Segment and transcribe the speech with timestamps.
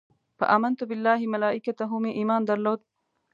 [0.37, 2.79] په امنت بالله ملایکته مې ایمان درلود.